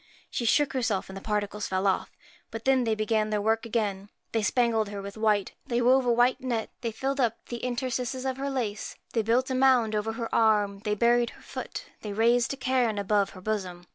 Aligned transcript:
She 0.31 0.45
shook 0.45 0.73
herself, 0.73 1.11
and 1.11 1.15
the 1.15 1.21
particles 1.21 1.67
fell 1.67 1.85
off. 1.85 2.09
But 2.49 2.65
then 2.65 2.85
they 2.85 2.95
began 2.95 3.29
theirwork 3.29 3.67
again: 3.67 4.09
they 4.31 4.41
spangled 4.41 4.89
her 4.89 4.99
with 4.99 5.15
white, 5.15 5.51
they 5.67 5.79
wove 5.79 6.07
a 6.07 6.11
white 6.11 6.41
net, 6.41 6.71
they 6.81 6.91
filled 6.91 7.19
up 7.19 7.37
the 7.49 7.57
in 7.63 7.75
terstices 7.75 8.27
of 8.27 8.37
her 8.37 8.49
lace, 8.49 8.95
they 9.13 9.21
built 9.21 9.51
a 9.51 9.53
mound 9.53 9.93
over 9.93 10.13
her 10.13 10.33
arm, 10.33 10.79
they 10.85 10.95
buried 10.95 11.29
her 11.29 11.41
foot, 11.43 11.85
they 12.01 12.13
raised 12.13 12.51
a 12.51 12.57
cairn 12.57 12.97
above 12.97 13.29
her 13.37 13.41
bosom. 13.41 13.85